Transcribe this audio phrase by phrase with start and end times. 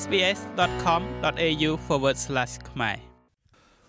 [0.00, 1.70] sbs.com.au/
[2.70, 2.96] ខ្មែរ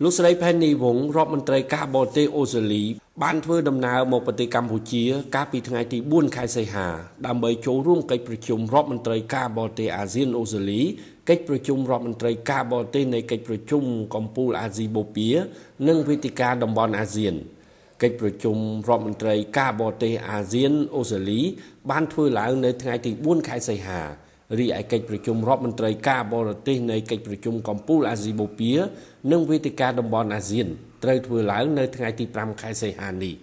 [0.02, 2.84] លោកស្រីផែននីវងរដ្ឋមន្ត្រីការបរទេសអូស្ត្រាលី
[3.22, 5.04] បានធ្វើដំណើរមកប្រទេសកម្ពុជា
[5.34, 6.86] កាលពីថ្ងៃទី4ខែសីហា
[7.26, 10.80] ដើម្បីចូលរួមកិច្ចប្រជុំរដ្ឋមន្ត្រីការបរទេសអាស៊ានអូស្ត្រាលី
[11.28, 13.82] កិច្ចប្រជុំរដ្ឋមន្ត្រីការបរទេសនៃកិច្ចប្រជុំ
[14.14, 15.32] កំពូលអាស៊ីបូព៌ា
[15.88, 17.34] និងវេទិកាតំបន់អាស៊ាន
[18.02, 18.56] កិច្ចប្រជុំ
[18.88, 21.40] រដ្ឋមន្ត្រីការបរទេសអាស៊ានអូស្ត្រាលី
[21.90, 24.02] បានធ្វើឡើងនៅថ្ងៃទី4ខែសីហា
[24.60, 28.76] រីឯកិច្ចប្រជុំរដ្ឋមន្ត្រីការបរទេសនៃកិច្ចប្រជុំកំពូលអាស៊ីបូព៌ា
[29.32, 30.66] និងវេទិកាតំបន់អាស៊ាន
[31.04, 33.34] ត្រូវធ្វើឡើងនៅថ្ងៃទី5ខែសីហានេះ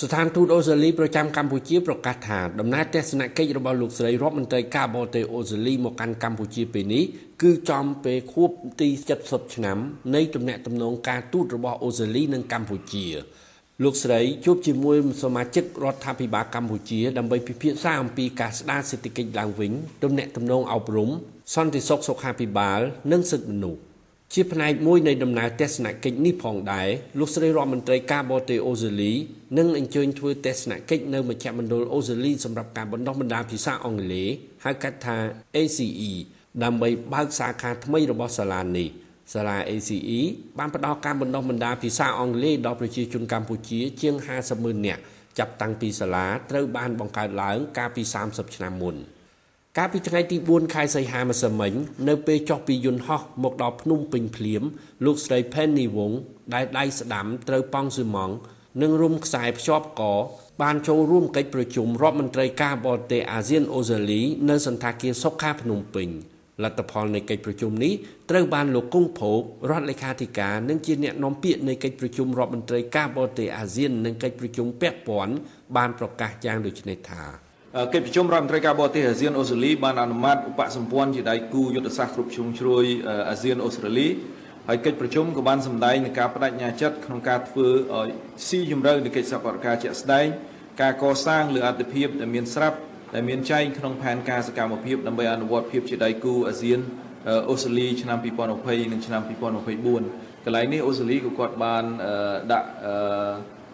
[0.00, 7.04] ស្ថានទូតអូស្ត្រាលីប្រចាំកម្ពុជាប្រកាសថាដំណើរទស្សនកិច្ចរបស់លោកស្រីរដ្ឋមន្ត្រីការបរទេសអូស្ត្រាលីមកកាន់កម្ពុជាពេលនេះ
[7.42, 8.88] គឺចំពេលខួបទី
[9.22, 9.78] 70ឆ្នាំ
[10.14, 13.06] នៃទំនាក់ទំនងការទូតរបស់អូស្ត្រាលីនិងកម្ពុជា
[13.84, 21.10] លោកស្រីជួបជាមួយសមាជិករដ្ឋាភិបាលកម្ពុជា ដើម្បីពិភាក្សាអំពីការស្ដារសេដ្ឋកិច្ចឡើងវិញទំនាក់ទំនងអប់រំ
[21.54, 22.80] សន្តិសុខសុខាភិបាល
[23.12, 23.80] និងសិទ្ធិមនុស្ស
[24.34, 29.12] ជាផ្នែកមួយនៃដំណើរទស្សនកិច្ចនេះផងដែរលោកស្រីរដ្ឋមន្ត្រីការបរទេសអូស្ត្រាលី
[29.58, 34.28] នឹងអញ្ជើញធ្វើទស្សនកិច្ចនៅមជ្ឈមណ្ឌលអូស្ត្រាលីសម្រាប់ការបណ្ដុះបណ្ដាលភាសាអង់គ្លេស
[34.64, 35.16] ហៅកាត់ថា
[35.56, 36.12] ACE
[36.62, 38.88] ដើម្បីបើកសាខាថ្មីរបស់សាលានេះ
[39.32, 40.20] សាលា ACE
[40.58, 45.02] បានផ្ដល់ការបណ្ដុះបណ្ដាលភាសាអង់គ្លេសដល់ប្រជាជនកម្ពុជាជាង50ម៉ឺននាក់
[45.38, 48.96] ចាប់តាំងពីសាលាត្រូវបានបង្កើតឡើងកាលពី30ឆ្នាំមុន
[49.78, 51.72] កាលពីថ្ងៃទី4ខែសីហាម្សិលមិញ
[52.08, 54.62] នៅពេលចុះពីយន្តហោះមកដល់ភ្នំពេញភ្លាម
[55.04, 56.14] លោកស្រី Penny Wong
[56.54, 58.34] ដែលដៃស្ដាំត្រូវប៉ង់ស៊ឺម៉ង់
[58.82, 60.02] និងរុំខ្សែភ្ជាប់ក
[60.62, 66.10] បានចូលរួមកិច្ចប្រជុំរដ្ឋមន្ត្រីការបរទេសអាស៊ានអូស្ត្រាលីនៅសន្តាគារសុខាភ្នំពេញ។
[66.64, 67.92] លទ្ធផលនៃកិច្ចប្រជុំនេះ
[68.30, 75.34] ត្រូវបានលោកគង់ភោគរដ្ឋលេខាធិការនិងជាអ្នកនាំពាក្យនៃកិច្ចប្រជុំរដ្ឋមន្ត្រីការបរទេសអាស៊ាននិងកិច្ចប្រជុំពាក់ព័ន្ធ
[75.76, 77.22] បានប្រកាសយ៉ាងដូចនេះថា
[77.94, 82.84] កិច្ចប្រជុំរដ្ឋមន្ត្រីការបរទេសអាស៊ានអូស្ត្រាលីបានអនុម័តឧបសម្ព័ន្ធជាដៃគូយុទ្ធសាស្ត្រគ្រប់ជ្រុងជ្រោយ
[83.30, 84.08] អាស៊ានអូស្ត្រាលី
[84.68, 88.08] ហើយកិច្ចប្រជុំក៏បានសម្ដែងនឹងការបដិញ្ញាចិត្តក្នុងការធ្វើឲ្យ
[88.48, 90.26] ស៊ីជម្រៅនៃកិច្ចសហប្រតិជាក់ស្ដែង
[90.82, 92.78] ការកសាងលើអត្ថិភាពដែលមានស្រាប់
[93.14, 96.80] ដែលមានចែងក្នុងផែនការសកម្មភាពដើម្បីអនុវត្តភាពជាដៃគូអាស៊ាន
[97.50, 98.18] អូស្ត្រាលីឆ្នាំ
[98.54, 99.22] 2020និងឆ្នាំ
[99.82, 101.84] 2024កន្លែងនេះអូស្ត្រាលីក៏គាត់បាន
[102.52, 102.68] ដាក់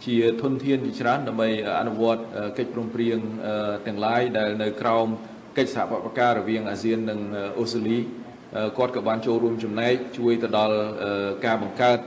[0.07, 1.49] ជាធនធានជាច្រើនដើម្បី
[1.81, 2.23] អនុវត្ត
[2.59, 3.19] កិច្ចព្រមព្រៀង
[3.87, 5.07] ទាំងឡាយដែលនៅក្រោម
[5.59, 7.21] កិច្ចសហប្រតិការរវាងអាស៊ាននិង
[7.59, 7.99] អូស្ត្រាលី
[8.79, 10.77] គាត់ក៏បានចូលរួមចំណែកជួយទៅដល់
[11.47, 11.99] ការបង្កើត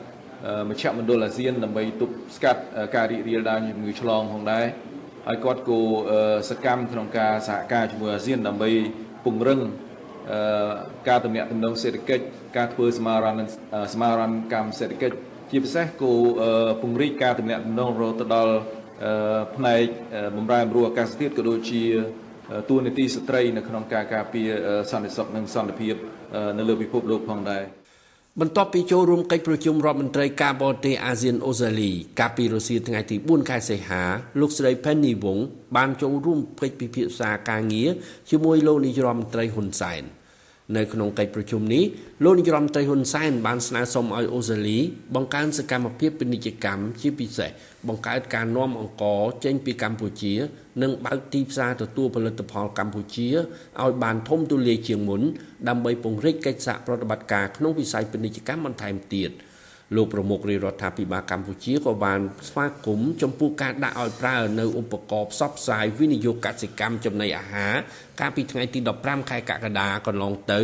[0.70, 2.62] មជ្ឈមណ្ឌលអាស៊ានដើម្បីទប់ស្កាត់
[2.96, 4.66] ការរីករាលដាលជំងឺឆ្លងផងដែរ
[5.28, 5.80] ហើយគាត់ក៏
[6.50, 8.70] សកម្មក្នុងការសហការជាមួយអាស៊ានដើម្បី
[9.26, 9.60] ពង្រឹង
[11.08, 12.24] ការទំនាក់ទំនងសេដ្ឋកិច្ច
[12.58, 13.40] ការធ្វើសមាហរណ
[13.94, 15.16] សមាហរណកម្មសេដ្ឋកិច្ច
[15.52, 16.14] ជាពិសេសក៏
[16.82, 18.54] ពង្រីកការទំនាក់ទំនងរហូតទៅដល់
[19.56, 19.84] ផ្នែក
[20.38, 21.84] បម្រែបម្រួលអាកាសធាតុក៏ដូចជា
[22.70, 24.50] តួនាទីស្ត្រីនៅក្នុងការការពារ
[24.92, 25.96] សន្តិសុខនិងសន្តិភាព
[26.58, 27.64] នៅលើពិភពលោកផងដែរ
[28.42, 34.04] បន្ទាប់ពីចូលរួមកិច្ចប្រជុំរដ្ឋមន្ត្រីការបរទេសអាស៊ានអូស្ត្រាលីកាលពីរុស្ស៊ីថ្ងៃទី4ខែសីហា
[34.40, 35.40] លោកស្រី Penny Wong
[35.76, 37.90] បានចូលរួមកិច្ចពិភាក្សាការងារ
[38.30, 40.02] ជាមួយលោកនាយរដ្ឋមន្ត្រីហ៊ុនសែន
[40.76, 41.84] នៅក្នុងកិច្ចប្រជុំនេះ
[42.24, 44.80] លោកនាយរដ្ឋមន្ត្រីហ៊ុនសែនបានស្នើសុំឲ្យអូស្ត្រាលី
[45.16, 47.50] បង្កើនសកម្មភាពពាណិជ្ជកម្មជាពិសេស
[47.88, 50.34] បង្កើតការនាំអង្ករចេញពីកម្ពុជា
[50.82, 53.28] និងបើកទីផ្សារទទួលផលិតផលកម្ពុជា
[53.82, 55.22] ឲ្យបានធំទូលាយជាងមុន
[55.70, 59.32] ដើម្បីពង្រីកកិច្ចសហប្រតិបត្តិការក្នុងវិស័យពាណិជ្ជកម្មបន្ថែមទៀត។
[59.96, 67.74] លោកប្រមុខរាជរដ្ឋាភិបាលកម្ពុជាក៏បានស្វាគមន៍ចំពោះការដាក់ឲ្យប្រើនៅឧបករណ៍ផ្សព្វផ្សាយវិនិយោគកសិកម្មចំណីអាហារ
[68.20, 70.62] កាលពីថ្ងៃទី15ខែកក្កដាកន្លងទៅ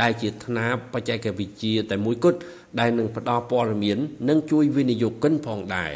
[0.00, 2.38] ដែលជាថ្នាបបច្ចេកវិទ្យាតែមួយគត់
[2.80, 3.98] ដែលនឹងផ្ដល់ព័ត៌មាន
[4.28, 5.92] និងជួយវិនិយោគិនផងដែរ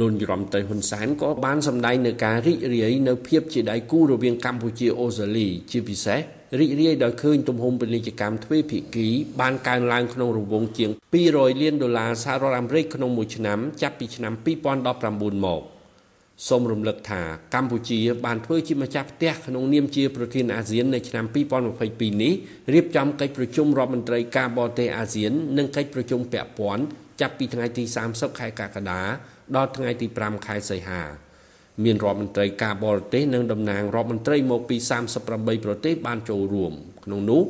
[0.00, 6.20] លោកយមត្រីហ៊ុនសែនក៏បានសម្ដែងនៅការរីករាយនៅភាពជាដៃគូរវាងកម្ពុជាអូស្ត្រាលីជាពិសេស
[6.60, 9.08] រីករាយដោយឃើញទំហំពាណិជ្ជកម្មទ្វេភាគី
[9.40, 10.90] បានកើនឡើងក្នុងរង្វង់ជាង
[11.26, 14.32] 200លានដុល្លារសហរដ្ឋអាមេរិកក្នុងមួយឆ្នាំចាប់ពីឆ្នាំ
[14.84, 15.62] 2019មក
[16.48, 17.22] សូមរំលឹកថា
[17.54, 21.24] កម្ពុជាបានធ្វើជាម្ចាស់ផ្ទះក្នុងនាមជាប្រធានអាស៊ាននៅឆ្នាំ
[21.74, 22.32] 2022នេះ
[22.74, 26.84] រៀបចំកិច្ចប្រជុំរដ្ឋមន្ត្រីការបរទេសអាស៊ាន និងកិច្ចប្រជុំពាក់ព័ន្ធ
[27.20, 29.00] ចាប់ពីថ្ងៃទី30ខែកក្កដា
[29.56, 31.02] ដល់ថ្ងៃទី5ខែសីហា
[31.84, 34.76] មានរដ្ឋមន្ត្រីការបរទេសនិងតំណាងរដ្ឋមន្ត្រីមកពី
[35.20, 36.72] 38ប្រទេសបានចូលរួម
[37.04, 37.42] ក្នុងនោះ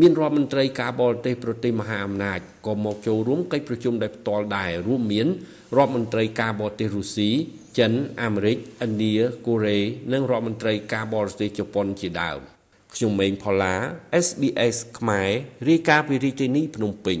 [0.00, 5.26] មានរដ្ឋមន្ត្រីការបរទេសប្រទេសមហាអំណាចក៏មកចូលរួមកិច្ចប្រជុំដោយផ្ទាល់ដែររួមមាន
[5.76, 7.30] រដ្ឋមន្ត្រីការបរទេសរុស្ស៊ី
[7.78, 7.92] ចិន
[8.22, 9.14] អាមេរិកឥណ្ឌា
[9.46, 9.78] កូរ៉េ
[10.12, 12.38] និងរដ្ឋមន្ត្រីការបរទេសជប៉ុនជាដើម
[12.94, 13.74] ខ្ញុំម៉េងផល្លា
[14.26, 15.30] SBS ខ្មែរ
[15.68, 17.20] រាយការណ៍ពីរាជធានីភ្នំពេញ